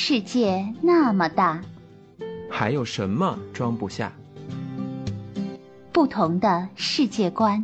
[0.00, 1.60] 世界那么大，
[2.48, 4.12] 还有什么装不下？
[5.92, 7.62] 不同的世界观，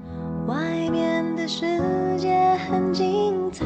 [0.49, 0.57] 外
[0.91, 1.65] 面的世
[2.19, 2.37] 界
[2.69, 3.65] 很精彩。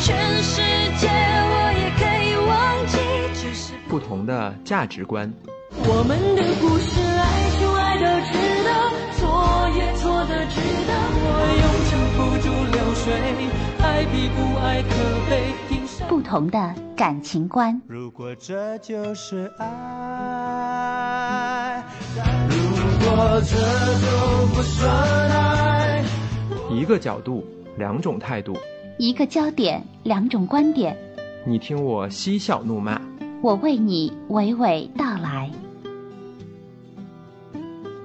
[0.00, 0.62] 全世
[0.98, 2.96] 界我也可以忘记，
[3.34, 5.30] 只是不同的价值观，
[5.72, 8.32] 我们的故事，爱就爱的值
[8.64, 8.70] 得，
[9.18, 10.56] 错也错的值
[10.88, 10.90] 得。
[11.24, 11.28] 我
[11.60, 11.81] 用
[13.02, 13.12] 水，
[13.80, 14.90] 爱比不爱可
[15.28, 15.52] 悲。
[15.68, 19.74] 听不同的感情观，如果这就是爱，
[22.48, 22.54] 如
[23.00, 24.06] 果这就
[24.54, 24.88] 不算
[25.30, 26.04] 爱，
[26.70, 27.44] 一个角度，
[27.76, 28.56] 两种态度。
[28.98, 30.96] 一个焦点，两种观点，
[31.44, 33.02] 你听我嬉笑怒骂，
[33.42, 35.50] 我为你娓娓道来。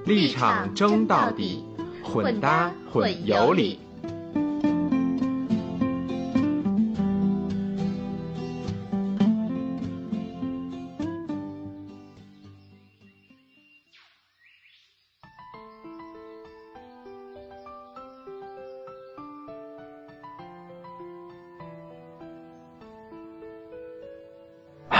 [0.05, 1.63] 立场争到底，
[2.01, 3.79] 混搭混有理。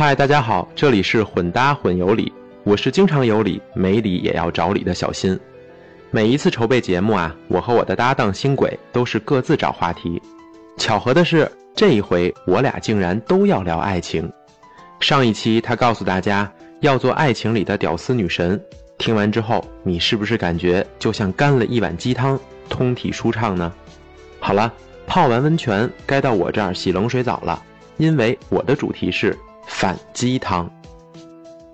[0.08, 2.32] 嗨，大家好，这里是混搭混有理，
[2.64, 5.38] 我是经常有理没理也要找理的小新。
[6.12, 10.22] 每一次筹备节目啊，我和我的搭档星轨都是各自找话题。
[10.78, 14.32] 巧合的是，这一回我俩竟然都要聊爱情。
[15.02, 16.50] 上一期他告诉大家
[16.80, 18.58] 要做爱情里的屌丝女神，
[18.98, 23.74] 听完之后，你是不是感觉就像干了一碗鸡汤，通体舒畅呢？
[24.40, 24.72] 好了，
[25.06, 27.62] 泡完温泉该到我这儿洗冷水澡了，
[27.98, 29.38] 因为我的主题是。
[29.68, 30.68] 反鸡汤，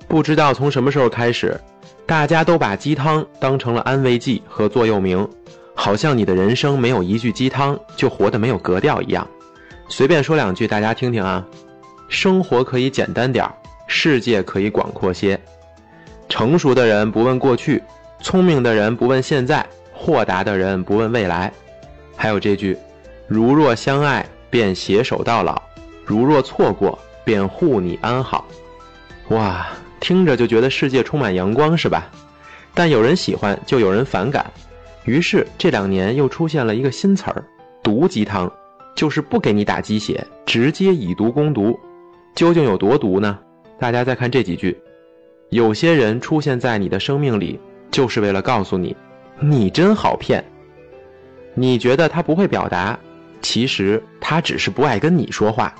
[0.09, 1.58] 不知道从什么时候开始，
[2.05, 5.25] 大家都把鸡汤当成了安慰剂和座右铭，
[5.73, 9.25] 好像你的人生没有一句鸡汤就活得没有格调一样。
[9.88, 11.45] 随便说两句，大家听听啊。
[12.09, 13.53] 生活可以简单点儿，
[13.88, 15.39] 世界可以广阔些。
[16.28, 17.81] 成熟的人不问过去，
[18.22, 21.51] 聪明的人不问现在，豁达的人不问未来。
[22.16, 22.78] 还有这句：
[23.28, 25.56] 如若相爱，便携手到老；
[26.06, 28.45] 如若错过，便护你安好，
[29.29, 29.67] 哇，
[30.00, 32.09] 听着就觉得世界充满阳光，是吧？
[32.73, 34.45] 但有人喜欢，就有人反感。
[35.06, 37.44] 于是这两年又出现了一个新词儿——
[37.83, 38.51] 毒鸡汤，
[38.95, 41.79] 就是不给你打鸡血，直接以毒攻毒。
[42.35, 43.38] 究竟有多毒呢？
[43.79, 44.78] 大家再看这几句：
[45.50, 47.59] 有些人出现在你的生命里，
[47.91, 48.95] 就是为了告诉你，
[49.39, 50.44] 你真好骗。
[51.53, 52.97] 你觉得他不会表达，
[53.41, 55.75] 其实他只是不爱跟你说话。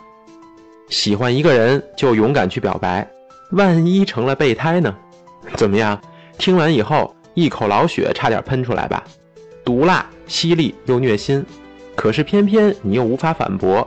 [0.94, 3.06] 喜欢一个人就勇敢去表白，
[3.54, 4.96] 万一成了备胎呢？
[5.56, 6.00] 怎么样？
[6.38, 9.04] 听完以后一口老血差点喷出来吧？
[9.66, 11.44] 毒辣、犀利又虐心，
[11.96, 13.86] 可是偏偏你又无法反驳。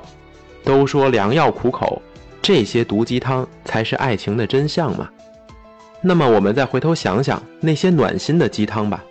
[0.64, 2.02] 都说良药苦口，
[2.42, 5.08] 这些毒鸡汤才是爱情的真相嘛？
[6.00, 9.04] 那么我们再回头想想那些暖心的鸡汤吧。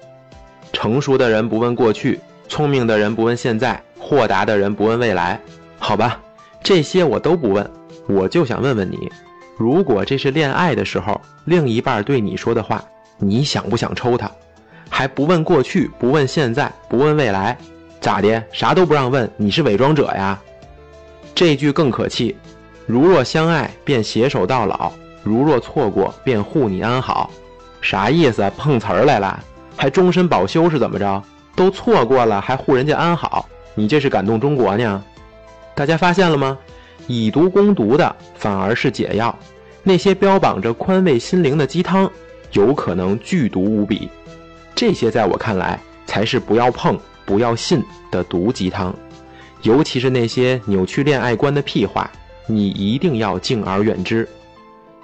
[0.73, 2.19] 成熟的人不问过去，
[2.49, 5.39] 聪明的人不问现在，豁达的人不问未来。
[5.79, 6.19] 好吧。
[6.63, 7.69] 这些我都不问，
[8.07, 9.11] 我就想问问你，
[9.57, 12.83] 如果这是恋爱的时候，另一半对你说的话，
[13.17, 14.29] 你想不想抽他？
[14.89, 17.57] 还不问过去，不问现在，不问未来，
[17.99, 18.43] 咋的？
[18.51, 20.39] 啥都不让问，你是伪装者呀？
[21.33, 22.35] 这句更可气，
[22.85, 24.91] 如若相爱，便携手到老；
[25.23, 27.29] 如若错过，便护你安好。
[27.81, 28.49] 啥意思？
[28.57, 29.43] 碰瓷儿来了？
[29.75, 31.21] 还终身保修是怎么着？
[31.55, 33.47] 都错过了还护人家安好？
[33.73, 35.03] 你这是感动中国呢？
[35.73, 36.57] 大家发现了吗？
[37.07, 39.37] 以毒攻毒的反而是解药，
[39.83, 42.09] 那些标榜着宽慰心灵的鸡汤，
[42.53, 44.09] 有可能剧毒无比。
[44.73, 48.93] 这些在我看来才是不要碰、不要信的毒鸡汤。
[49.61, 52.11] 尤其是那些扭曲恋爱观的屁话，
[52.45, 54.27] 你一定要敬而远之。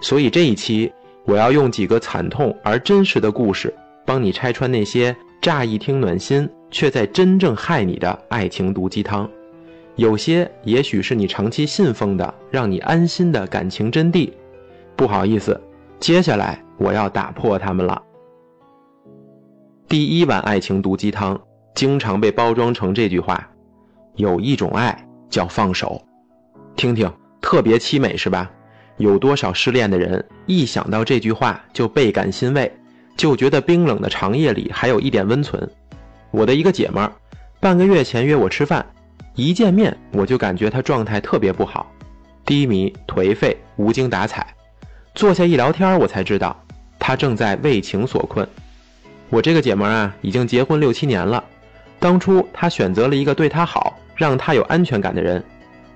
[0.01, 0.91] 所以这一期，
[1.25, 3.73] 我要用几个惨痛而真实的故事，
[4.06, 9.27] 帮你拆穿那些乍一听暖心，却在真正害你的爱情毒鸡汤。
[10.01, 14.31] 有些也许是你长期信奉的，让你安心的感情真谛。
[14.95, 15.62] 不好意思，
[16.00, 18.01] 接下来我要打破他们了。
[19.88, 21.39] 第一碗爱情毒鸡汤，
[21.75, 23.48] 经常被包装成这句话：
[24.15, 26.01] 有一种爱叫放手。
[26.75, 27.07] 听听，
[27.39, 28.50] 特别凄美是吧？
[28.97, 32.71] 有多少失恋的人一想到这句话就倍感欣慰，
[33.15, 35.69] 就觉得冰冷的长夜里还有一点温存。
[36.31, 37.13] 我的一个姐们儿，
[37.59, 38.83] 半个月前约我吃饭。
[39.36, 41.89] 一见面我就感觉他状态特别不好，
[42.45, 44.45] 低迷、颓废、无精打采。
[45.16, 46.57] 坐下一聊天，我才知道
[47.00, 48.48] 他正在为情所困。
[49.30, 51.44] 我这个姐们啊，已经结婚六七年了。
[52.00, 55.42] 当初她选择了一个对她好、让她有安全感的人，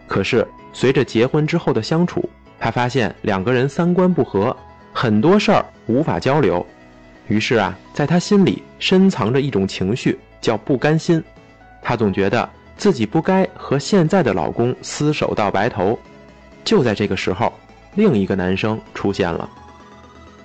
[0.07, 2.29] 可是随着结婚之后的相处，
[2.59, 4.55] 他发现两个人三观不合，
[4.93, 6.65] 很多事儿无法交流。
[7.27, 11.21] 于是啊，在他心里深藏着一种情绪，叫不甘心。
[11.81, 15.97] 她总觉得自己不该和现在的老公厮守到白头。
[16.63, 17.53] 就在这个时候，
[17.95, 19.49] 另一个男生出现了。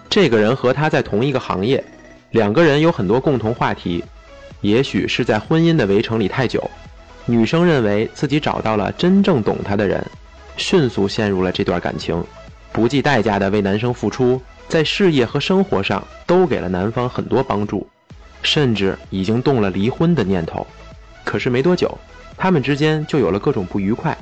[0.09, 1.83] 这个人和他在同一个行业，
[2.31, 4.05] 两个人有很多共同话题。
[4.61, 6.63] 也许是在婚姻的围城里太久，
[7.25, 10.05] 女生认为自己找到了真正懂她的人，
[10.59, 12.23] 迅速陷入了这段感情，
[12.71, 14.39] 不计代价的为男生付出，
[14.69, 17.89] 在事业和生活上都给了男方很多帮助，
[18.43, 20.67] 甚至已经动了离婚的念头。
[21.25, 21.97] 可是没多久，
[22.41, 24.17] 他们之间就有了各种不愉快。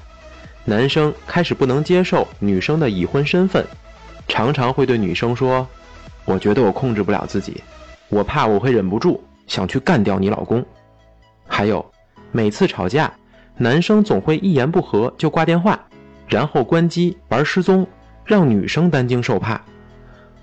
[0.64, 3.64] 男生开始不能接受女生的已婚身份，
[4.26, 5.64] 常常会对女生说
[6.26, 7.62] ：“我觉得我控制不了自己，
[8.08, 10.62] 我怕我会忍不住。”想去干掉你老公，
[11.46, 11.82] 还有
[12.32, 13.10] 每次吵架，
[13.56, 15.80] 男生总会一言不合就挂电话，
[16.26, 17.86] 然后关机玩失踪，
[18.26, 19.58] 让女生担惊受怕。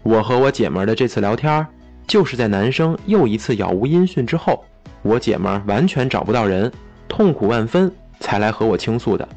[0.01, 1.67] 我和我姐们的这次聊天，
[2.07, 4.65] 就是在男生又一次杳无音讯之后，
[5.03, 6.71] 我姐们完全找不到人，
[7.07, 9.27] 痛苦万分，才来和我倾诉的。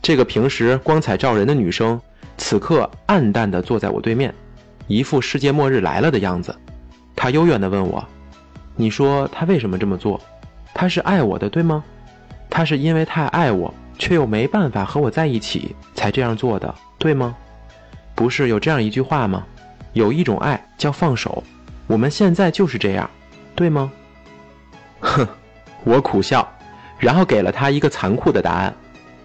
[0.00, 2.00] 这个平时光彩照人的女生，
[2.36, 4.34] 此刻暗淡地坐在我对面，
[4.86, 6.54] 一副世界末日来了的样子。
[7.14, 8.04] 她幽怨地问我。
[8.74, 10.18] 你说他为什么这么做？
[10.72, 11.84] 他是爱我的，对吗？
[12.48, 17.36] 他是因为太爱我，却又没办法和我在一起，才这样做的，对吗？
[18.14, 19.44] 不是有这样一句话吗？
[19.92, 21.44] 有一种爱叫放手，
[21.86, 23.08] 我们现在就是这样，
[23.54, 23.92] 对吗？
[25.00, 25.28] 哼，
[25.84, 26.50] 我苦笑，
[27.02, 28.72] 然后给了他一个残酷的答案：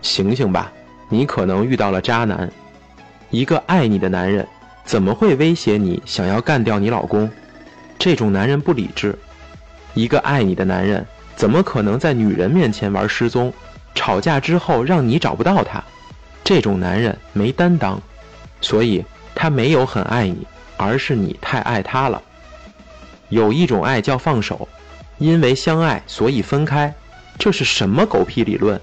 [0.02, 0.74] 醒醒吧，
[1.10, 2.52] 你可能遇到了渣男。
[3.30, 4.48] 一个爱你的男人，
[4.84, 7.30] 怎么会威胁你想要干掉你老公？
[8.00, 9.16] 这种男人不理智。
[9.94, 13.54] 一个爱你的男人，怎么可能在女人面前玩失踪？
[13.94, 15.84] 吵架之后让你找不到他，
[16.44, 18.02] 这种男人没担当，
[18.60, 20.48] 所以他没有很爱你，
[20.78, 22.20] 而是你太爱他了。
[23.30, 24.68] 有一种爱叫放手，
[25.20, 26.92] 因为相爱所以分开，
[27.38, 28.80] 这是什么狗屁理论？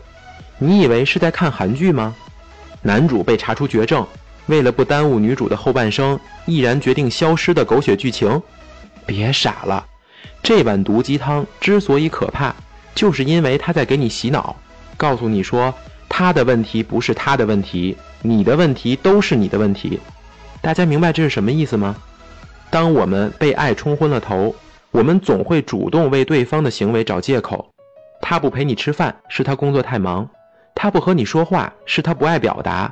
[0.59, 2.15] 你以为是在看韩剧吗？
[2.83, 4.06] 男主被查出绝症，
[4.47, 8.41] 为了不耽误女主的后半生，毅然决定消失的狗血剧情？
[9.05, 9.85] 别傻了。
[10.43, 12.55] 这碗毒鸡汤之所以可怕，
[12.95, 14.55] 就是因为他在给你洗脑，
[14.97, 15.75] 告诉你说
[16.09, 19.99] 他的问题不是他的问题，你的问题都是你的问题。
[20.61, 21.97] 大家明白这是什么意思吗？
[22.71, 24.55] 当我们被爱冲昏了头，
[24.91, 27.74] 我们总会主动为对方的行为找借口。
[28.26, 30.26] 他不陪你吃饭是他工作太忙，
[30.75, 32.91] 他不和你说话是他不爱表达，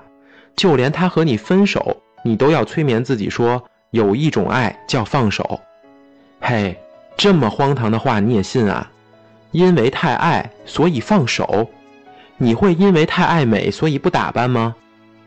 [0.55, 5.59] 就连他和你分手，你都要催眠自己说有一种爱叫放手。
[6.39, 6.79] 嘿。
[7.17, 8.91] 这么荒唐的话你也信啊？
[9.53, 11.69] 因为太爱所以放手，
[12.37, 14.75] 你会因为太爱美所以不打扮吗？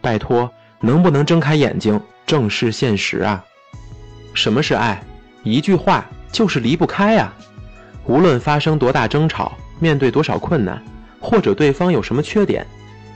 [0.02, 0.52] 拜托，
[0.82, 3.44] 能不能睁开眼睛正视现实啊？
[4.36, 5.02] 什么是爱？
[5.44, 7.34] 一句话就是离不开啊！
[8.06, 10.82] 无论发生多大争吵，面对多少困难，
[11.20, 12.66] 或者对方有什么缺点，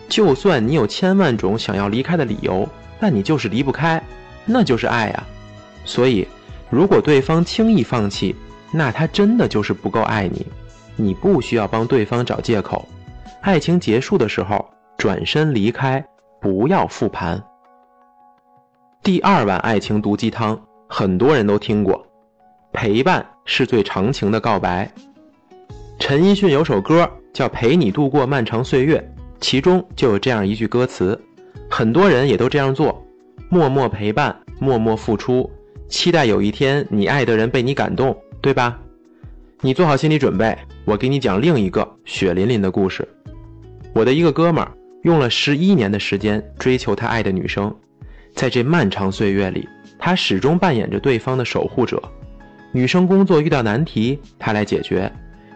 [0.07, 2.67] 就算你有千万种想要离开的理由，
[2.99, 4.01] 但你就是离不开，
[4.45, 5.27] 那就是爱啊！
[5.85, 6.27] 所以，
[6.69, 8.35] 如果对方轻易放弃，
[8.71, 10.45] 那他真的就是不够爱你，
[10.95, 12.87] 你不需要帮对方找借口。
[13.41, 16.05] 爱情结束的时候，转身离开，
[16.41, 17.41] 不要复盘。
[19.01, 22.05] 第二碗爱情毒鸡汤，很多人都听过，
[22.73, 24.91] 陪伴是最长情的告白。
[25.99, 28.97] 陈奕迅有首歌叫《陪你度过漫长岁月》，
[29.39, 31.19] 其中就有这样一句歌词，
[31.69, 33.05] 很多人也都这样做，
[33.49, 35.47] 默默陪伴，默默付出，
[35.89, 38.17] 期待有一天你爱的人被你感动。
[38.41, 38.79] 对吧？
[39.59, 43.05] 你做好心理准备，我给你讲另一个血淋淋的故事。
[43.93, 44.71] 我的一个哥们儿
[45.03, 47.75] 用了十一年的时间追求他爱的女生，
[48.33, 49.67] 在这漫长岁月里，
[49.99, 52.01] 他始终扮演着对方的守护者。
[52.71, 55.11] 女生工作遇到难题，他来解决；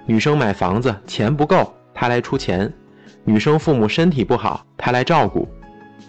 [0.05, 2.67] 女生买房子钱不够，他来出钱；
[3.24, 5.48] 女生父母身体不好，他来照顾。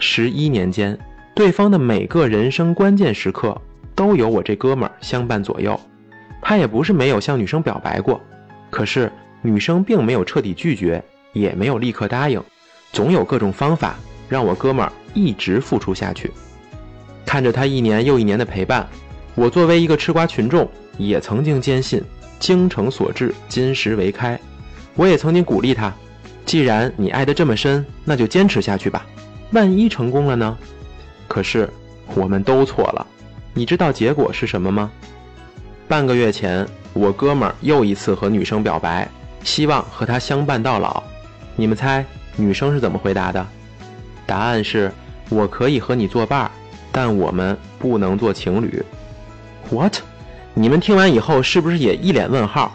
[0.01, 0.99] 十一年间，
[1.35, 3.57] 对方的每个人生关键时刻
[3.95, 5.79] 都有我这哥们儿相伴左右。
[6.43, 8.21] 他也不是没有向女生表白过，
[8.69, 9.11] 可是
[9.43, 12.43] 女生并没有彻底拒绝，也没有立刻答应，
[12.93, 13.95] 总有各种方法
[14.29, 16.33] 让我哥们儿一直付出下去。
[17.25, 18.87] 看着他一年又一年的陪伴，
[19.37, 22.03] 我作为一个吃瓜群众，也曾经坚信
[22.45, 24.39] 精诚所至，金石为开。
[24.97, 25.91] 我也曾经鼓励他，
[26.45, 29.07] 既然你爱得这么深，那就坚持下去吧。
[29.53, 30.59] 万一成功了呢？
[31.27, 31.67] 可是
[32.15, 33.07] 我们都错了，
[33.55, 34.91] 你知道结果是什么吗？
[35.89, 39.09] 半个月前，我哥们儿又一次和女生表白，
[39.43, 41.03] 希望和她相伴到老。
[41.57, 42.05] 你们猜
[42.37, 43.47] 女生是怎么回答的？
[44.27, 44.93] 答案是：
[45.31, 46.51] 我可以和你作伴，
[46.93, 48.85] 但我们不能做情侣。
[49.71, 49.95] What？
[50.57, 52.73] 你们听完以后是不是也一脸问号？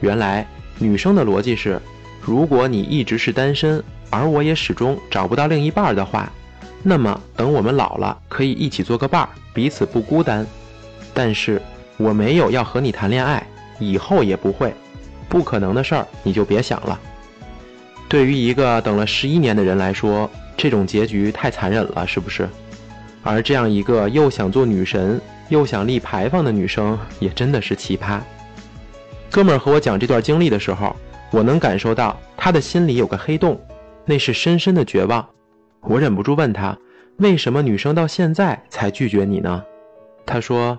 [0.00, 0.46] 原来
[0.78, 1.80] 女生的逻辑是：
[2.20, 6.30] 如果你一直是单身，而我也始终找不到另一半的话，
[6.84, 10.46] 那么等我们老了可以一起做个伴儿，彼此不孤单。
[11.12, 11.60] 但是
[11.96, 13.44] 我没有要和你谈恋爱，
[13.80, 14.72] 以后也不会，
[15.28, 16.96] 不可能的事儿你就别想了。
[18.08, 22.48] 对于一个等了十一年的人来说，这种结局太残忍了，是不是？
[23.24, 28.20] 而这样一个又想做女神又想立牌坊的女生，也真的是奇葩。
[29.30, 30.94] 哥们儿和我讲这段经历的时候，
[31.30, 33.60] 我能感受到他的心里有个黑洞，
[34.04, 35.26] 那是深深的绝望。
[35.82, 36.76] 我忍不住问他，
[37.18, 39.62] 为什么女生到现在才拒绝你呢？
[40.24, 40.78] 他说，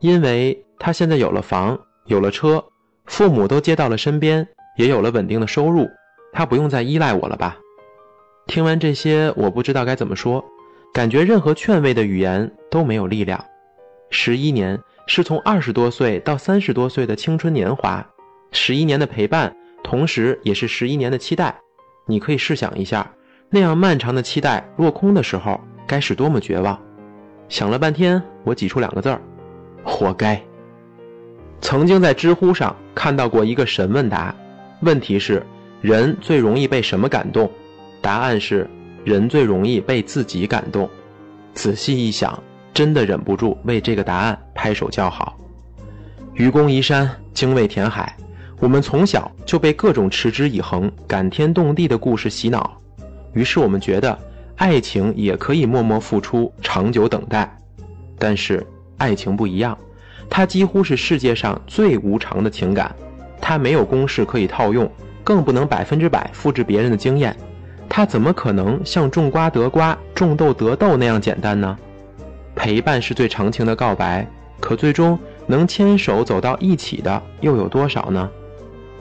[0.00, 2.64] 因为他现在有了房，有了车，
[3.06, 4.46] 父母都接到了身边，
[4.76, 5.88] 也有了稳定的收入，
[6.32, 7.56] 他不用再依赖我了吧？
[8.46, 10.44] 听完这些，我不知道该怎么说。
[10.94, 13.44] 感觉任何劝慰的语言都没有力量。
[14.10, 18.06] 十一年是从二十多岁到三十多岁的青春年华，
[18.52, 21.54] 十一年的陪伴，同时也是十一年的期待。
[22.06, 23.10] 你可以试想一下，
[23.50, 26.80] 那样漫长的期待落空的时候，该是多么绝望。
[27.48, 29.20] 想了半天，我挤出两个字儿：
[29.84, 30.40] 活该。
[31.60, 34.34] 曾经在知乎上看到过一个神问答，
[34.80, 35.44] 问题是：
[35.80, 37.50] 人最容易被什么感动？
[38.00, 38.68] 答案是。
[39.04, 40.90] 人最容易被自己感动，
[41.54, 42.42] 仔细一想，
[42.76, 45.34] 真的忍不住为这个答案拍手叫好。
[46.34, 48.14] 愚公移山，精卫填海，
[48.60, 52.78] 我们从小就被各种持之以恒、感天动地的故事洗脑，
[53.32, 54.18] 于是我们觉得
[54.56, 57.50] 爱情也可以默默付出、长久等待。
[58.18, 58.62] 但是
[58.98, 59.78] 爱情不一样，
[60.28, 62.94] 它几乎是世界上最无常的情感，
[63.40, 64.86] 它没有公式可以套用，
[65.24, 67.34] 更不能百分之百复制别人的经验。
[67.88, 71.78] 他怎么可能像种瓜得瓜、种豆得豆那样简单呢？
[72.66, 74.26] 陪伴是最长情的告白，
[74.58, 78.28] 可最终能牵手走到一起的又有多少呢？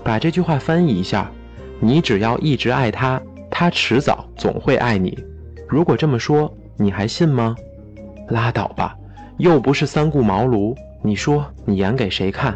[0.04, 1.32] 把这句话翻译一下：
[1.80, 3.20] 你只要一直爱他，
[3.50, 5.18] 他迟早总会爱你。
[5.68, 7.56] 如果这么说，你还信吗？
[8.28, 8.96] 拉倒吧，
[9.38, 12.56] 又不是三顾茅庐，你说你演给谁看？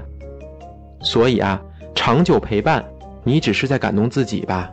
[1.01, 1.59] 所以啊，
[1.95, 2.85] 长久陪伴，
[3.23, 4.69] 你只是在感动自己吧？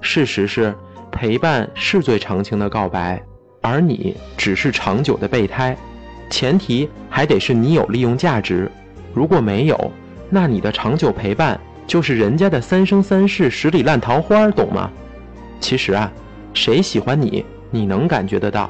[0.00, 0.74] 事实是。
[1.12, 3.22] 陪伴是最长情的告白，
[3.64, 5.74] 而你只是长久的备胎，
[6.28, 8.70] 前提还得是你有利用价值。
[9.14, 9.90] 如果没有，
[10.28, 14.90] 那你的长久陪伴就是人家的三生三世十里烂桃花，懂吗？
[15.60, 16.12] 其实啊，
[16.52, 18.68] 谁喜欢你，你能感觉得到；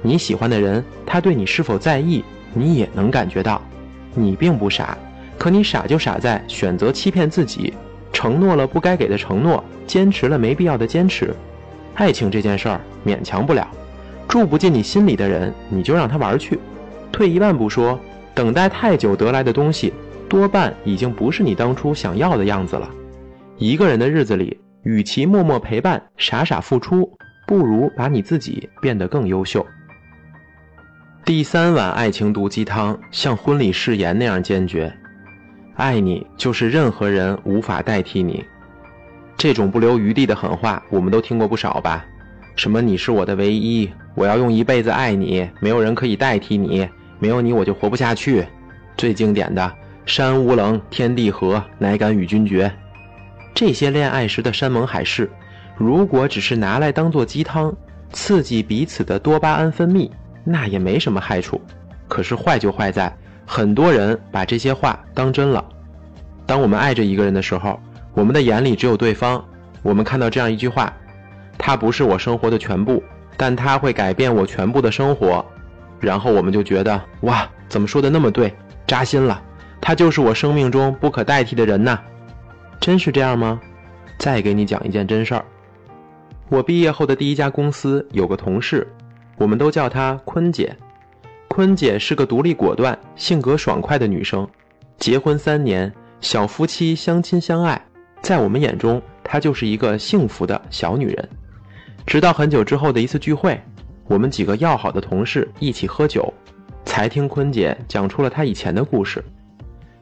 [0.00, 3.60] 你喜欢的人，他对你是否在意，你也能感觉到。
[4.14, 4.96] 你并不傻，
[5.36, 7.74] 可你傻就傻在选择欺骗自己，
[8.10, 11.34] 承诺了不该给的承诺，坚持了没必要的坚持。
[11.94, 13.68] 爱情这件事儿勉强不了，
[14.30, 16.56] 住不进你心里的人，你就让他玩去。
[17.10, 17.98] 退一万步说，
[18.32, 19.92] 等待太久得来的东西，
[20.28, 22.88] 多半已经不是你当初想要的样子了。
[23.58, 27.10] 一个人的日子里，与其默默陪伴、傻傻付出，
[27.44, 29.66] 不如把你自己变得更优秀。
[31.24, 34.92] 第三碗爱情毒鸡汤，像婚礼誓言那样坚决，
[35.74, 38.44] 爱你就是任何人无法代替你。
[39.36, 42.06] 这种不留余地的狠话，我们都听过不少吧？
[42.54, 46.88] 什么你是我的唯一，我要用一辈子爱你，没有人可以代替你，
[47.18, 48.46] 没有你我就活不下去。
[48.96, 49.72] 最经典的
[50.04, 52.70] “山无棱，天地合，乃敢与君绝”，
[53.54, 55.30] 这些恋爱时的山盟海誓，
[55.76, 57.74] 如果只是拿来当做鸡汤，
[58.12, 60.10] 刺激彼此的多巴胺分泌，
[60.44, 61.60] 那也没什么害处。
[62.08, 65.64] 可是坏就坏在，很多人把这些话当真了。
[66.44, 67.80] 当我们爱着一个人的时候，
[68.12, 69.42] 我们的眼里只有对方。
[69.82, 70.92] 我们看到这样一句话
[71.56, 73.02] ：“他不是我生活的全部，
[73.40, 75.42] 但他会改变我全部的生活。”
[75.98, 78.54] 然后我们就觉得：“哇，怎么说的那么对，
[78.86, 79.42] 扎心了！
[79.80, 81.98] 他就是我生命中不可代替的人呐！”
[82.78, 83.58] 真是这样吗？
[84.18, 85.42] 再给你讲一件真事儿。
[86.50, 88.86] 我毕业后的第一家公司有个同事，
[89.38, 90.76] 我们都叫她坤姐。
[91.48, 94.46] 坤姐是个独立果断、性格爽快的女生，
[94.98, 95.90] 结婚三年。
[96.20, 97.80] 小夫妻相亲相爱，
[98.20, 101.28] 在我们眼中，她就是一个幸福的小女人。
[102.06, 103.60] 直到很久之后的一次聚会，
[104.06, 106.32] 我们几个要好的同事一起喝酒，
[106.84, 109.24] 才听坤姐讲出了她以前的故事。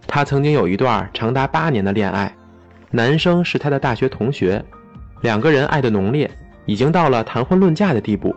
[0.07, 2.35] 她曾经有一段长达八年的恋爱，
[2.91, 4.65] 男生是她的大学同学，
[5.23, 6.31] 两个人爱的浓烈，
[6.67, 8.35] 已经到了谈婚论嫁的地步。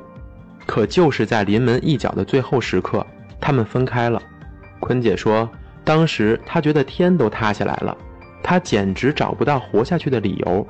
[0.65, 3.05] 可就是在临门一脚的最后时刻，
[3.39, 4.21] 他们分开了。
[4.79, 5.49] 坤姐说。
[5.83, 7.97] 当时她觉得天都塌下来了，
[8.43, 10.65] 她简直找不到活下去的理由，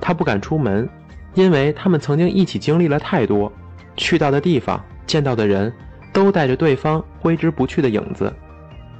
[0.00, 0.88] 她不敢出门，
[1.36, 3.52] 因为他们曾经一起经历了太多，
[3.94, 5.70] 去到的地方、见到的人，
[6.10, 8.32] 都带着对方挥之不去的影子。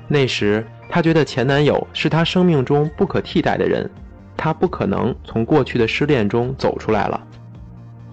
[0.07, 3.91] 那时，她觉得前男友是她生命中不可替代的人，
[4.37, 7.21] 她不可能从过去的失恋中走出来了。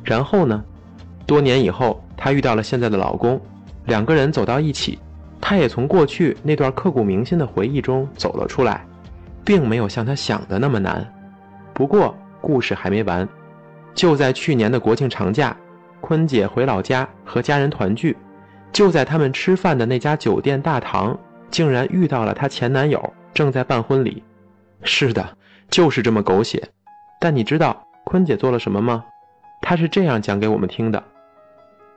[0.04, 0.64] 然后呢？
[1.26, 3.40] 多年以后，她遇到了现在的老公，
[3.86, 4.98] 两个人走到一起，
[5.42, 8.86] 她也从过去那段刻骨铭心的回忆中走了出来，
[9.44, 11.06] 并没有像她想的那么难。
[11.74, 13.28] 不过，故事还没完。
[13.94, 15.56] 就在去年的国庆长假，
[16.02, 18.18] 坤姐回老家和家人团聚，
[18.72, 21.18] 就在他们吃饭的那家酒店大堂，
[21.50, 24.24] 竟然遇到了她前男友正在办婚礼。
[24.84, 25.26] 是的，
[25.70, 26.62] 就是这么狗血。
[27.20, 29.06] 但你知道坤姐做了什么吗？
[29.62, 31.02] 她是这样讲给我们听的：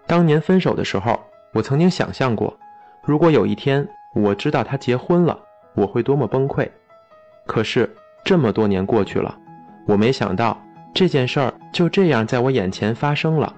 [0.07, 1.19] 当年分手的时候，
[1.53, 2.57] 我曾经想象过，
[3.03, 5.37] 如果有一天我知道他结婚了，
[5.75, 6.69] 我会多么崩溃。
[7.47, 7.93] 可是
[8.25, 9.37] 这么多年过去了，
[9.87, 10.57] 我没想到。
[10.97, 13.55] 这件事儿就这样在我眼前发生了，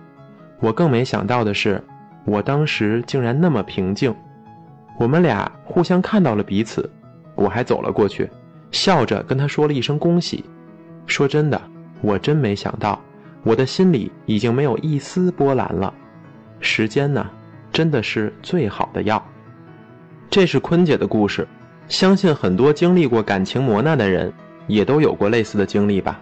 [0.58, 1.80] 我更没想到的是，
[2.24, 4.12] 我当时竟然那么平静。
[4.98, 6.90] 我们俩互相看到了彼此，
[7.36, 8.28] 我还走了过去，
[8.72, 10.44] 笑着跟他说了一声恭喜。
[11.06, 11.62] 说真的，
[12.00, 13.00] 我真没想到，
[13.44, 15.94] 我的心里已经没有一丝波澜了。
[16.58, 17.24] 时间呢，
[17.70, 19.24] 真的是最好的药。
[20.28, 21.46] 这是坤姐的故事，
[21.86, 24.32] 相信很多经历过感情磨难的人，
[24.66, 26.20] 也都有过类似的经历吧。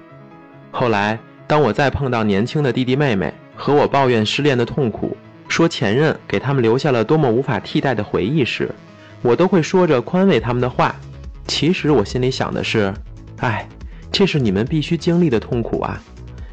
[0.78, 5.16] 后来，当我再碰到年轻的弟弟妹妹和我抱怨失恋的痛苦，
[5.48, 8.70] 说前任给他们留下了多么无法替代的回忆时，
[9.22, 10.94] 我都会说着宽慰他们的话。
[11.46, 12.92] 其实我心里想的是，
[13.38, 13.66] 哎，
[14.12, 15.98] 这是你们必须经历的痛苦啊！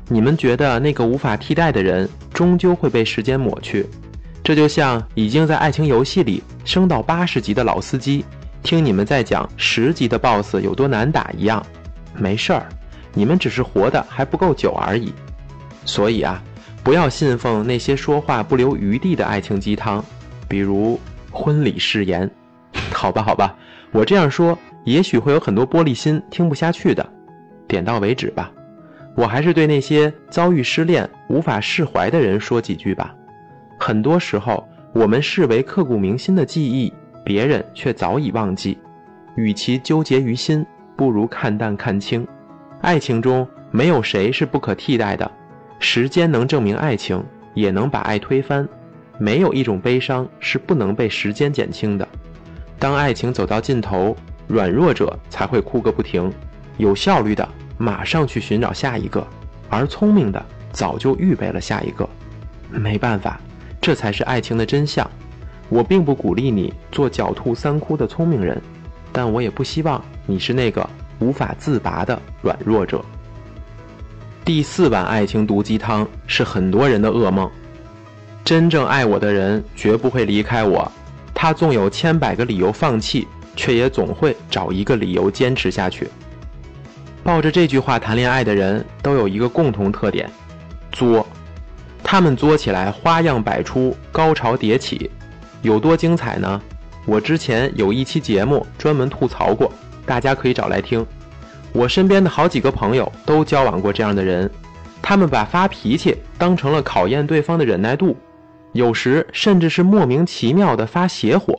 [0.07, 3.85] 你们觉得那个无法替代的人终究会被时间抹去，
[4.41, 8.23] 这就像已经在爱情游戏里升到八十级的老司机，
[8.61, 11.61] 听你们在讲十级的 BOSS 有多难打一样。
[12.15, 12.65] 没事儿。
[13.13, 15.13] 你们只是活得还不够久而已，
[15.85, 16.41] 所以啊，
[16.83, 20.03] 不要信奉那些说话不留余地的爱情鸡汤，
[20.47, 20.99] 比如
[21.31, 22.29] 婚礼誓言。
[22.91, 23.55] 好吧，好吧，
[23.91, 27.07] 我这样说，也许会有很多玻璃心听不下去的。
[27.67, 28.51] 点到为止吧。
[29.15, 33.13] 我还是对那些遭遇失恋无法释怀的人说几句吧。
[33.79, 36.91] 很多时候，我们视为刻骨铭心的记忆，
[37.23, 38.75] 别人却早已忘记。
[39.35, 42.27] 与其纠结于心，不如看淡看清。
[42.83, 45.31] 爱情中没有谁是不可替代的，
[45.79, 48.67] 时间能证明爱情，也能把爱推翻。
[49.17, 52.05] 没有一种悲伤是不能被时间减轻的。
[52.77, 54.13] 当爱情走到尽头，
[54.47, 56.29] 软弱者才会哭个不停，
[56.75, 59.25] 有效率的马上去寻找下一个，
[59.69, 62.07] 而聪明的早就预备了下一个。
[62.69, 63.39] 没办法，
[63.79, 65.09] 这才是爱情的真相。
[65.69, 68.61] 我并不鼓励你做狡兔三窟的聪明人，
[69.13, 70.85] 但我也不希望你是那个。
[71.23, 73.03] 无法自拔的软弱者。
[74.43, 77.49] 第四碗爱情毒鸡汤是很多人的噩梦。
[78.43, 80.91] 真正爱我的人绝不会离开我，
[81.33, 86.09] 他纵有千百个理由放弃，却也总会找一个理由坚持下去。
[87.23, 90.29] 抱着这句话谈恋爱的人都有一个共同特点：
[90.91, 91.25] 作。
[92.03, 95.09] 他们作起来花样百出，高潮迭起，
[95.61, 96.61] 有多精彩呢？
[97.05, 99.71] 我之前有一期节目专门吐槽过。
[100.05, 101.05] 大家可以找来听。
[101.71, 104.49] 我身边的好几个朋友都交往过这样的人，
[105.01, 108.15] 他们把发脾气当成了考验对方的忍耐度，
[108.73, 111.53] 有时甚至是莫名其妙的发邪火，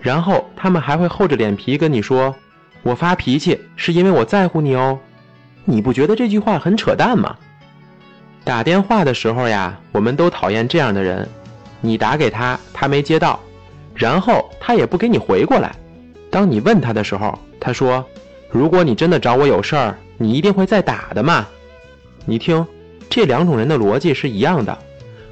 [0.00, 2.34] 然后他们还会厚着脸皮跟你说
[2.82, 4.98] ：“我发脾气是因为我在乎你哦。”
[5.64, 7.36] 你不觉得这句话很扯淡吗？
[8.44, 11.28] 打电话的时候呀，我们都讨厌这样的人，
[11.80, 13.40] 你打给他，他没接到，
[13.94, 15.74] 然后他也不给你回过来。
[16.36, 18.04] 当你问他的时候，他说
[18.52, 21.48] ：“如果你真的找我有事儿，你一定会再打的嘛。”
[22.28, 22.66] 你听，
[23.08, 24.76] 这两种人的逻辑是一样的。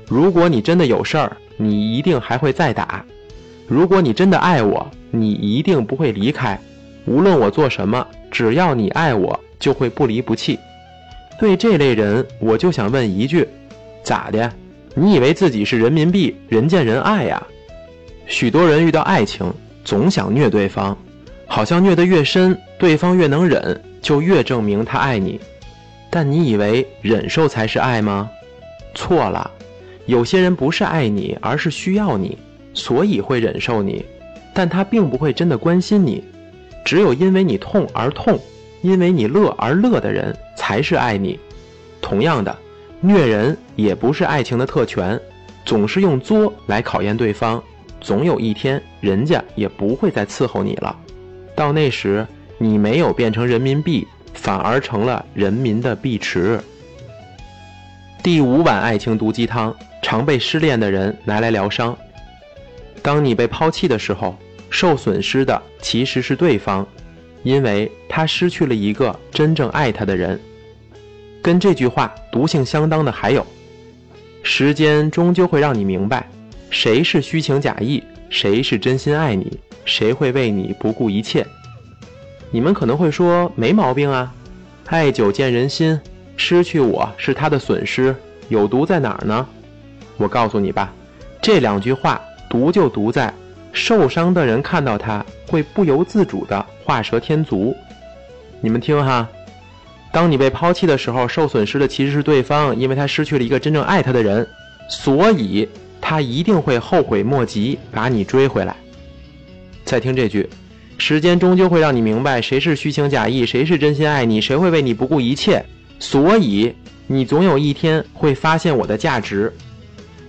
[0.08, 3.04] 如果你真的有事儿，你一定还会再打；
[3.68, 6.58] 如果你真的爱我，你一定不会离开。
[7.04, 10.58] 无论我做什么，只要你爱我，就会不离不弃。
[11.38, 13.46] 对这类人，我就想问一句：
[14.02, 14.50] 咋的？
[14.94, 17.46] 你以为自己是人民币，人见人爱呀？
[18.24, 19.52] 许多人遇到爱情。
[19.84, 20.96] 总想虐对方，
[21.46, 25.38] 好像虐得越深，对方越能忍，就越证明他爱你。
[26.10, 28.30] 但你以为忍受才是爱吗？
[28.94, 29.50] 错了，
[30.06, 32.38] 有些人不是爱你，而是需要你，
[32.72, 34.04] 所以会忍受你，
[34.54, 36.24] 但他并不会真的关心你。
[36.84, 38.38] 只有因为你痛而痛，
[38.82, 41.38] 因为你乐而乐的人，才是爱你。
[42.00, 42.56] 同样的，
[43.00, 45.20] 虐人也不是爱情的特权，
[45.64, 47.62] 总是用作来考验对方。
[48.04, 50.94] 总有一天，人家也不会再伺候你了。
[51.56, 52.26] 到那时，
[52.58, 56.60] 你没有变成人民币，反而成了人民的币池。
[58.22, 61.96] 第五碗爱情毒鸡汤常被失恋的人拿来疗伤。
[63.00, 64.36] 当你被抛弃的时候，
[64.68, 66.86] 受损失的其实是对方，
[67.42, 70.38] 因为他失去了一个真正爱他的人。
[71.40, 73.46] 跟这句话毒性相当的还有，
[74.42, 76.28] 时间终究会让你明白，
[76.74, 81.46] 谁是虚情假意，谁是真心爱你，谁会为你不顾一切。
[82.50, 84.34] 你们可能会说没毛病啊，
[84.86, 85.98] 爱久见人心，
[86.36, 88.12] 失去我是他的损失，
[88.48, 89.46] 有毒在哪儿呢？
[90.16, 90.92] 我告诉你吧，
[91.40, 93.32] 这两句话毒就毒在
[93.72, 97.72] 受伤的人看到他会不由自主的画蛇添足。
[98.60, 99.28] 你们听哈。
[100.10, 104.44] 当你被抛弃的时候，受损失的其实是对方，因为他失去了一个真正爱他的人，
[104.88, 105.68] 所以
[106.06, 108.76] 他一定会后悔莫及，把你追回来。
[109.86, 110.46] 再听这句，
[110.98, 115.64] 时间终究会让你明白谁是虚情假意，谁是真心爱你，谁会为你不顾一切。
[115.98, 116.74] 所以
[117.06, 119.50] 你总有一天会发现我的价值，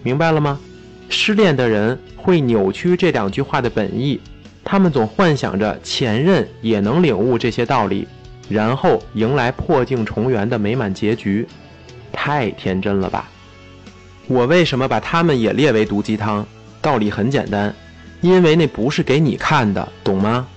[0.02, 0.58] 明白了吗？
[1.10, 4.22] 失恋的人会扭曲这两句话的本意，
[4.64, 8.08] 他们总幻想着前任也能领悟这些道理。
[8.48, 11.46] 然后迎来破镜重圆的美满结局，
[12.14, 13.30] 太天真了吧！
[14.28, 16.46] 我为什么把他们也列为毒鸡汤？
[16.82, 17.74] 道理很简单，
[18.22, 20.48] 因为那不是给你看的，懂吗？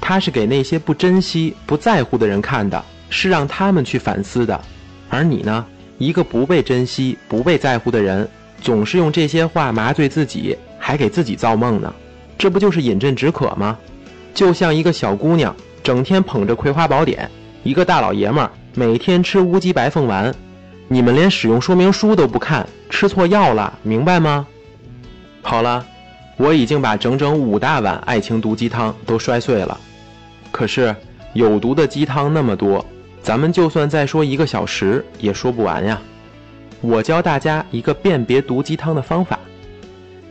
[0.00, 4.60] 他是给那些不珍惜、不在乎的人看的，是让他们去反思的。
[5.08, 5.64] 而你呢，
[5.98, 8.28] 一个不被珍惜、不被在乎的人，
[8.60, 11.92] 总是用这些话麻醉自己，还给自己造梦呢，
[12.36, 13.76] 这不就是饮鸩止渴吗？
[14.34, 15.54] 就像一个小姑娘。
[15.82, 17.24] 整天捧着《葵花宝典》，
[17.62, 20.34] 一个大老爷们儿每天吃乌鸡白凤丸，
[20.88, 24.46] 你们连使用说明书都不看，吃错药了，明白吗？
[25.42, 25.84] 好了，
[26.36, 29.78] 我已经把整整五大碗爱情毒鸡汤都摔碎了，
[30.52, 30.94] 可是
[31.32, 32.84] 有毒的鸡汤那么多，
[33.20, 36.00] 咱们就算再说一个小时也说不完呀。
[36.80, 39.38] 我教大家一个辨别毒鸡汤的方法，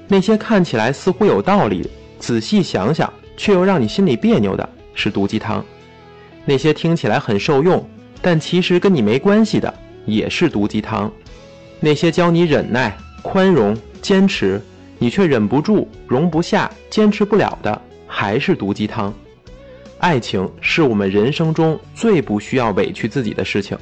[0.07, 4.67] 那些看起来似乎有道理，仔细想想却又让你心里别扭的。
[4.93, 5.63] 是毒鸡汤，
[6.45, 7.85] 那些听起来很受用，
[8.21, 9.73] 但其实跟你没关系的
[10.05, 11.11] 也是毒鸡汤。
[11.79, 14.61] 那些教你忍耐、宽容、坚持，
[14.97, 19.13] 你却忍不住、容不下、坚持不了的，还是毒鸡汤。
[19.99, 23.77] 爱情是我们人生中最不需要委屈自己的事情。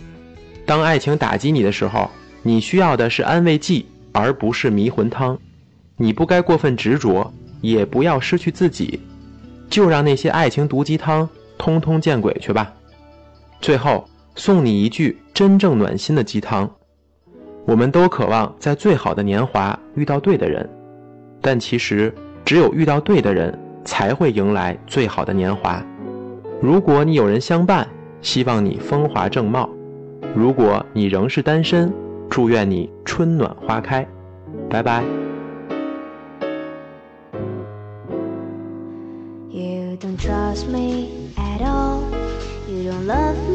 [0.66, 2.10] 当爱情打击你的时候，
[2.42, 5.38] 你需要的是安慰剂，而不是迷魂汤。
[5.98, 7.32] 你不该过分执着，
[7.62, 9.00] 也不要失去自己。
[9.70, 12.72] 就让那些爱情毒鸡汤通通见鬼去吧！
[13.60, 16.70] 最后送你一句真正暖心的鸡汤：
[17.66, 20.70] 我们都渴望在最好的年华遇到对的人，
[21.42, 22.14] 但其实
[22.46, 25.84] 只有遇到对的人，才会迎来最好的年华。
[26.62, 27.88] 如果你有人相伴，
[28.22, 29.68] 希望你风华正茂；
[30.36, 31.92] 如果你仍是单身，
[32.30, 34.08] 祝愿你春暖花开。
[34.70, 35.04] 拜拜。
[39.50, 42.02] You don't trust me at all.
[42.68, 43.53] You don't love me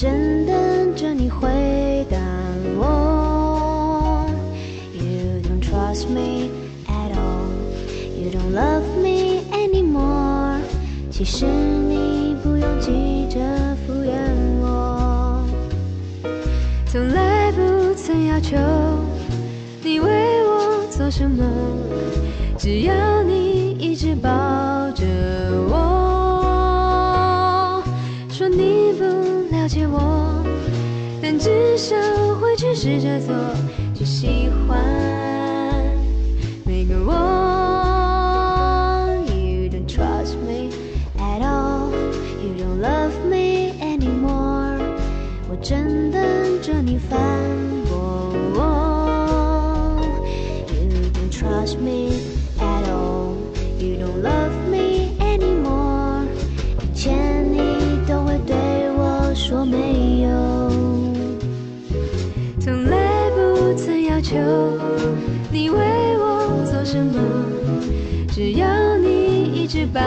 [0.00, 2.16] 正等着你回答
[2.76, 4.30] 我。
[4.94, 6.50] You don't trust me
[6.86, 7.50] at all.
[8.16, 10.60] You don't love me anymore.
[11.10, 13.40] 其实你不用急着
[13.84, 14.20] 敷衍
[14.60, 15.42] 我。
[16.86, 18.56] 从来不曾要求
[19.82, 21.44] 你为我做什么，
[22.56, 23.58] 只要你。
[23.80, 24.28] 一直保
[31.38, 31.96] 只想
[32.40, 33.32] 回去试着做，
[33.94, 34.76] 就喜欢
[36.64, 37.12] 每个我。
[39.28, 40.70] you don't trust me
[41.16, 44.80] at all，you don't love me anymore。
[45.48, 46.20] 我正等
[46.60, 47.16] 着你反
[47.88, 48.34] 驳。
[50.72, 52.18] you don't trust me
[52.58, 56.26] at all，you don't love me anymore。
[56.82, 58.56] 以前你都会对
[58.96, 60.57] 我说没有。
[64.20, 64.36] 求
[65.50, 65.78] 你为
[66.18, 67.18] 我做什么？
[68.32, 70.00] 只要你一直抱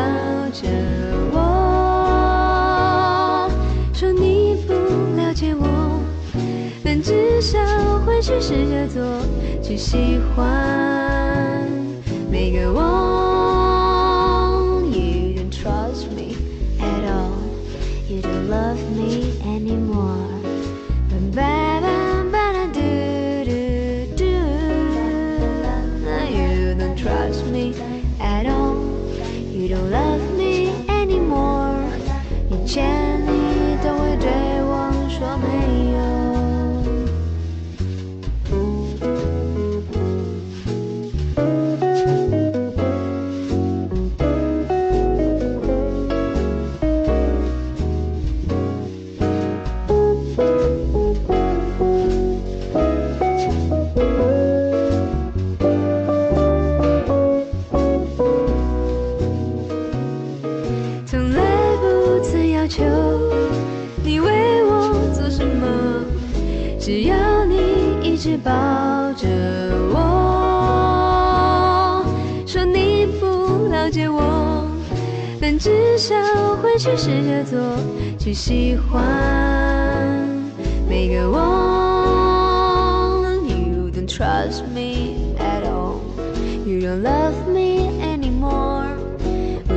[0.54, 0.68] 着
[1.34, 1.40] 我，
[3.94, 4.74] 说你不
[5.18, 6.02] 了解我，
[6.84, 7.60] 但至少
[8.06, 9.04] 会去试着做，
[9.62, 11.68] 去喜欢
[12.30, 13.21] 每个我。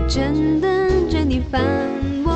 [0.07, 1.63] 真等着你烦
[2.25, 2.31] 我。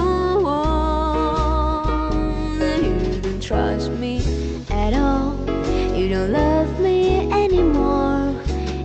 [2.58, 4.20] You don't trust me
[4.70, 5.34] at all,
[5.94, 8.32] you don't love me anymore。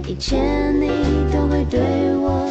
[0.08, 0.89] 以前你
[1.32, 1.80] 都会对
[2.17, 2.42] 我